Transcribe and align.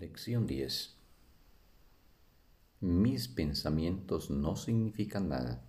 Lección 0.00 0.46
10. 0.46 0.94
Mis 2.80 3.28
pensamientos 3.28 4.30
no 4.30 4.56
significan 4.56 5.28
nada. 5.28 5.62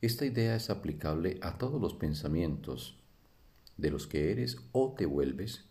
Esta 0.00 0.26
idea 0.26 0.54
es 0.54 0.70
aplicable 0.70 1.38
a 1.42 1.58
todos 1.58 1.80
los 1.80 1.94
pensamientos 1.94 3.00
de 3.76 3.90
los 3.90 4.06
que 4.06 4.30
eres 4.30 4.58
o 4.72 4.94
te 4.96 5.06
vuelves 5.06 5.64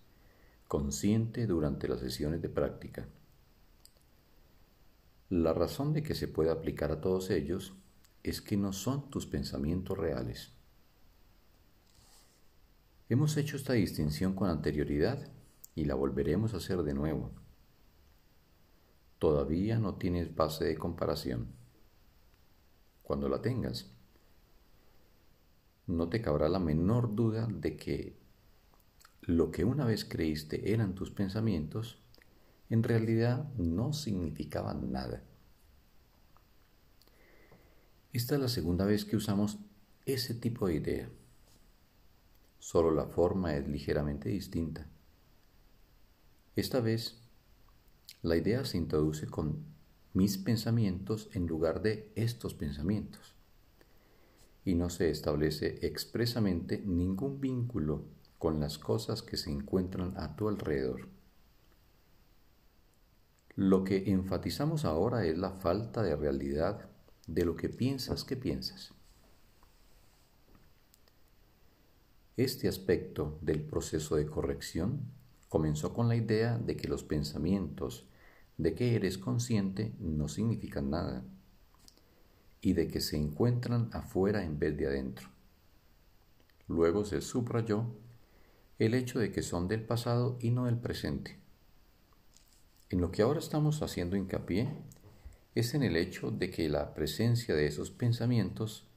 consciente 0.68 1.48
durante 1.48 1.88
las 1.88 2.02
sesiones 2.02 2.42
de 2.42 2.50
práctica. 2.50 3.08
La 5.30 5.54
razón 5.54 5.94
de 5.94 6.04
que 6.04 6.16
se 6.16 6.28
pueda 6.28 6.52
aplicar 6.52 6.92
a 6.92 7.00
todos 7.00 7.30
ellos 7.30 7.74
es 8.24 8.42
que 8.42 8.58
no 8.58 8.74
son 8.74 9.10
tus 9.10 9.28
pensamientos 9.28 9.98
reales. 9.98 10.52
Hemos 13.08 13.38
hecho 13.38 13.56
esta 13.56 13.74
distinción 13.74 14.34
con 14.34 14.50
anterioridad 14.50 15.32
y 15.76 15.86
la 15.86 15.96
volveremos 15.96 16.54
a 16.54 16.58
hacer 16.58 16.84
de 16.84 16.94
nuevo. 16.94 17.32
Todavía 19.20 19.78
no 19.78 19.96
tienes 19.96 20.34
base 20.36 20.66
de 20.66 20.78
comparación. 20.78 21.48
Cuando 23.04 23.30
la 23.30 23.42
tengas, 23.42 23.92
no 25.86 26.10
te 26.10 26.22
cabrá 26.22 26.50
la 26.50 26.60
menor 26.60 27.14
duda 27.14 27.48
de 27.48 27.78
que 27.78 28.18
lo 29.22 29.52
que 29.52 29.64
una 29.64 29.86
vez 29.86 30.06
creíste 30.06 30.72
eran 30.74 30.96
tus 30.96 31.12
pensamientos, 31.12 32.02
en 32.70 32.84
realidad 32.84 33.54
no 33.56 33.94
significaban 33.94 34.92
nada. 34.92 35.24
Esta 38.14 38.36
es 38.36 38.42
la 38.42 38.48
segunda 38.48 38.86
vez 38.86 39.06
que 39.06 39.18
usamos 39.18 39.60
ese 40.06 40.34
tipo 40.34 40.68
de 40.68 40.76
idea 40.76 41.10
solo 42.66 42.90
la 42.90 43.06
forma 43.06 43.56
es 43.56 43.68
ligeramente 43.68 44.28
distinta. 44.30 44.88
Esta 46.56 46.80
vez, 46.80 47.18
la 48.22 48.38
idea 48.38 48.64
se 48.64 48.78
introduce 48.78 49.28
con 49.28 49.66
mis 50.14 50.38
pensamientos 50.38 51.30
en 51.34 51.48
lugar 51.48 51.82
de 51.82 52.12
estos 52.16 52.54
pensamientos 52.54 53.36
y 54.64 54.76
no 54.76 54.90
se 54.90 55.10
establece 55.10 55.86
expresamente 55.86 56.82
ningún 56.86 57.42
vínculo 57.42 58.06
con 58.40 58.60
las 58.60 58.78
cosas 58.78 59.22
que 59.22 59.36
se 59.36 59.52
encuentran 59.52 60.14
a 60.18 60.36
tu 60.38 60.48
alrededor. 60.48 61.10
Lo 63.56 63.84
que 63.84 64.12
enfatizamos 64.12 64.86
ahora 64.86 65.26
es 65.26 65.38
la 65.38 65.52
falta 65.52 66.04
de 66.04 66.16
realidad 66.16 66.90
de 67.28 67.46
lo 67.46 67.56
que 67.56 67.70
piensas 67.70 68.24
que 68.24 68.38
piensas. 68.38 68.94
Este 72.38 72.68
aspecto 72.68 73.38
del 73.42 73.62
proceso 73.62 74.16
de 74.16 74.26
corrección 74.26 75.02
comenzó 75.56 75.94
con 75.94 76.10
la 76.10 76.18
idea 76.18 76.58
de 76.58 76.76
que 76.76 76.90
los 76.90 77.06
pensamientos 77.06 78.06
de 78.58 78.76
que 78.76 78.94
eres 78.94 79.18
consciente 79.18 79.94
no 80.00 80.28
significan 80.28 80.90
nada 80.90 81.24
y 82.60 82.74
de 82.74 82.90
que 82.90 83.00
se 83.00 83.16
encuentran 83.16 83.90
afuera 83.94 84.44
en 84.44 84.60
vez 84.60 84.76
de 84.76 84.88
adentro. 84.88 85.30
Luego 86.68 87.06
se 87.06 87.22
subrayó 87.22 87.86
el 88.80 88.96
hecho 88.96 89.18
de 89.18 89.32
que 89.32 89.44
son 89.44 89.70
del 89.70 89.82
pasado 89.82 90.38
y 90.42 90.52
no 90.52 90.66
del 90.66 90.78
presente. 90.78 91.40
En 92.90 93.00
lo 93.00 93.10
que 93.14 93.22
ahora 93.22 93.40
estamos 93.40 93.82
haciendo 93.82 94.18
hincapié 94.18 94.68
es 95.54 95.74
en 95.74 95.84
el 95.84 95.96
hecho 95.96 96.32
de 96.32 96.52
que 96.52 96.68
la 96.68 96.94
presencia 96.94 97.56
de 97.56 97.66
esos 97.68 97.92
pensamientos 97.92 98.90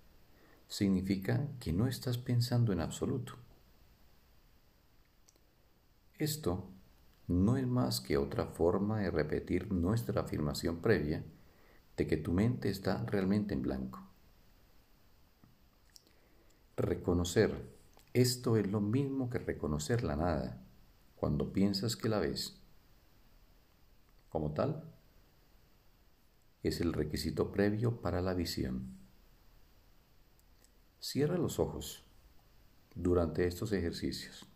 significa 0.67 1.47
que 1.61 1.73
no 1.73 1.87
estás 1.87 2.19
pensando 2.19 2.73
en 2.73 2.81
absoluto. 2.81 3.39
Esto 6.19 6.69
no 7.29 7.57
es 7.57 7.67
más 7.67 8.01
que 8.01 8.17
otra 8.17 8.47
forma 8.47 9.01
de 9.01 9.13
repetir 9.13 9.71
nuestra 9.71 10.23
afirmación 10.23 10.83
previa 10.83 11.25
de 11.97 12.09
que 12.09 12.17
tu 12.17 12.33
mente 12.33 12.71
está 12.71 13.05
realmente 13.05 13.55
en 13.55 13.63
blanco. 13.63 14.03
Reconocer 16.77 17.73
esto 18.15 18.57
es 18.57 18.67
lo 18.67 18.81
mismo 18.81 19.31
que 19.31 19.39
reconocer 19.39 20.03
la 20.03 20.17
nada 20.17 20.61
cuando 21.15 21.53
piensas 21.53 21.95
que 21.95 22.09
la 22.09 22.19
ves. 22.19 22.61
Como 24.29 24.55
tal, 24.55 24.93
es 26.65 26.81
el 26.81 26.93
requisito 26.93 27.53
previo 27.53 28.01
para 28.01 28.21
la 28.23 28.35
visión. 28.35 28.99
Cierra 30.99 31.39
los 31.39 31.61
ojos 31.61 32.03
durante 32.97 33.47
estos 33.47 33.73
ejercicios 33.73 34.49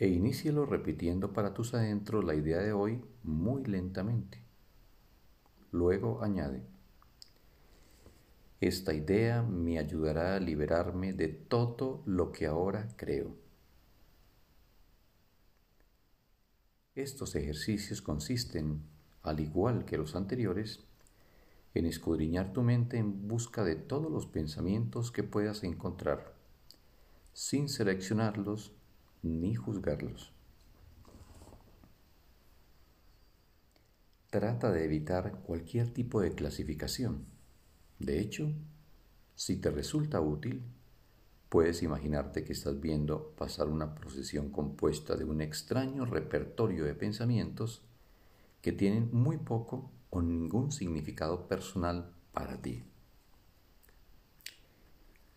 e 0.00 0.06
inícialo 0.06 0.64
repitiendo 0.64 1.32
para 1.32 1.54
tus 1.54 1.74
adentros 1.74 2.24
la 2.24 2.36
idea 2.36 2.58
de 2.58 2.72
hoy 2.72 3.04
muy 3.24 3.64
lentamente. 3.64 4.40
Luego 5.72 6.22
añade, 6.22 6.62
esta 8.60 8.94
idea 8.94 9.42
me 9.42 9.78
ayudará 9.78 10.36
a 10.36 10.40
liberarme 10.40 11.12
de 11.12 11.28
todo 11.28 12.02
lo 12.06 12.30
que 12.30 12.46
ahora 12.46 12.88
creo. 12.96 13.36
Estos 16.94 17.34
ejercicios 17.34 18.00
consisten, 18.00 18.82
al 19.22 19.40
igual 19.40 19.84
que 19.84 19.98
los 19.98 20.14
anteriores, 20.14 20.80
en 21.74 21.86
escudriñar 21.86 22.52
tu 22.52 22.62
mente 22.62 22.98
en 22.98 23.26
busca 23.28 23.64
de 23.64 23.76
todos 23.76 24.10
los 24.10 24.26
pensamientos 24.26 25.10
que 25.10 25.22
puedas 25.22 25.62
encontrar, 25.64 26.34
sin 27.32 27.68
seleccionarlos 27.68 28.77
ni 29.22 29.54
juzgarlos. 29.54 30.32
Trata 34.30 34.70
de 34.70 34.84
evitar 34.84 35.40
cualquier 35.42 35.92
tipo 35.92 36.20
de 36.20 36.34
clasificación. 36.34 37.24
De 37.98 38.20
hecho, 38.20 38.52
si 39.34 39.56
te 39.56 39.70
resulta 39.70 40.20
útil, 40.20 40.62
puedes 41.48 41.82
imaginarte 41.82 42.44
que 42.44 42.52
estás 42.52 42.78
viendo 42.80 43.30
pasar 43.36 43.68
una 43.68 43.94
procesión 43.94 44.50
compuesta 44.50 45.16
de 45.16 45.24
un 45.24 45.40
extraño 45.40 46.04
repertorio 46.04 46.84
de 46.84 46.94
pensamientos 46.94 47.82
que 48.60 48.72
tienen 48.72 49.08
muy 49.12 49.38
poco 49.38 49.90
o 50.10 50.20
ningún 50.20 50.72
significado 50.72 51.48
personal 51.48 52.12
para 52.32 52.60
ti. 52.60 52.84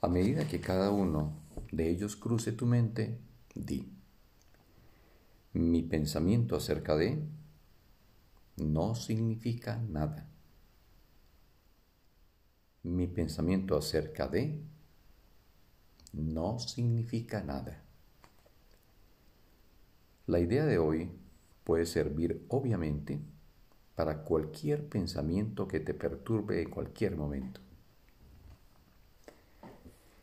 A 0.01 0.07
medida 0.07 0.47
que 0.47 0.59
cada 0.59 0.91
uno 0.91 1.33
de 1.71 1.89
ellos 1.89 2.15
cruce 2.15 2.51
tu 2.51 2.65
mente, 2.65 3.19
di, 3.55 3.91
mi 5.53 5.83
pensamiento 5.83 6.55
acerca 6.55 6.95
de 6.95 7.21
no 8.57 8.95
significa 8.95 9.77
nada. 9.77 10.27
Mi 12.83 13.07
pensamiento 13.07 13.77
acerca 13.77 14.27
de 14.27 14.61
no 16.13 16.59
significa 16.59 17.43
nada. 17.43 17.83
La 20.27 20.39
idea 20.39 20.65
de 20.65 20.77
hoy 20.77 21.11
puede 21.63 21.85
servir 21.85 22.45
obviamente 22.49 23.19
para 23.95 24.23
cualquier 24.23 24.87
pensamiento 24.87 25.67
que 25.67 25.79
te 25.79 25.93
perturbe 25.93 26.61
en 26.61 26.69
cualquier 26.69 27.15
momento. 27.15 27.59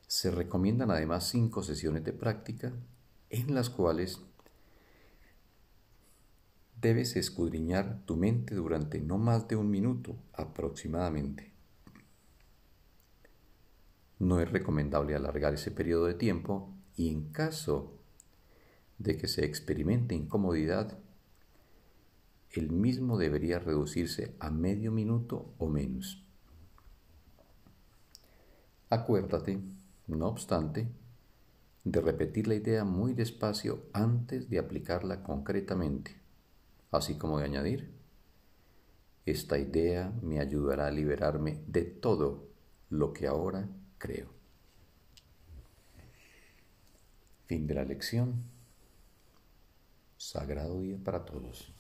Se 0.07 0.31
recomiendan 0.31 0.91
además 0.91 1.29
cinco 1.29 1.63
sesiones 1.63 2.03
de 2.03 2.13
práctica 2.13 2.73
en 3.31 3.55
las 3.55 3.71
cuales 3.71 4.21
debes 6.81 7.17
escudriñar 7.17 8.05
tu 8.07 8.17
mente 8.17 8.55
durante 8.55 9.01
no 9.01 9.19
más 9.19 9.49
de 9.49 9.57
un 9.57 9.71
minuto 9.71 10.17
aproximadamente. 10.33 11.53
No 14.19 14.41
es 14.41 14.51
recomendable 14.51 15.15
alargar 15.15 15.55
ese 15.55 15.71
periodo 15.71 16.07
de 16.07 16.15
tiempo 16.15 16.75
y 16.97 17.11
en 17.11 17.31
caso 17.33 17.99
de 18.99 19.17
que 19.17 19.29
se 19.29 19.45
experimente 19.45 20.15
incomodidad, 20.15 20.99
el 22.51 22.71
mismo 22.71 23.19
debería 23.19 23.59
reducirse 23.59 24.35
a 24.41 24.51
medio 24.51 24.91
minuto 24.91 25.55
o 25.59 25.69
menos. 25.69 26.25
Acuérdate, 28.91 29.61
no 30.07 30.27
obstante, 30.27 30.89
de 31.85 32.01
repetir 32.01 32.49
la 32.49 32.55
idea 32.55 32.85
muy 32.85 33.15
despacio 33.15 33.85
antes 33.93 34.51
de 34.51 34.59
aplicarla 34.59 35.23
concretamente, 35.23 36.17
así 36.91 37.17
como 37.17 37.39
de 37.39 37.45
añadir, 37.45 37.91
esta 39.27 39.59
idea 39.59 40.13
me 40.23 40.41
ayudará 40.41 40.87
a 40.87 40.91
liberarme 40.91 41.63
de 41.67 41.83
todo 41.83 42.49
lo 42.89 43.13
que 43.13 43.27
ahora 43.27 43.69
creo. 43.99 44.29
Fin 47.47 47.67
de 47.67 47.75
la 47.75 47.85
lección. 47.85 48.43
Sagrado 50.17 50.81
día 50.81 50.99
para 51.03 51.25
todos. 51.25 51.78